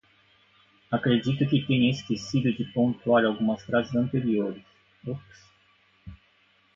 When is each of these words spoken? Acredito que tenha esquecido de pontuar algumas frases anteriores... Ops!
Acredito 0.89 1.47
que 1.47 1.63
tenha 1.67 1.91
esquecido 1.91 2.51
de 2.51 2.65
pontuar 2.73 3.23
algumas 3.23 3.61
frases 3.63 3.95
anteriores... 3.95 4.63
Ops! 5.05 5.47